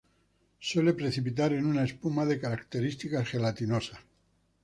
[0.59, 4.01] Suele precipitar en una espuma de características gelatinosa.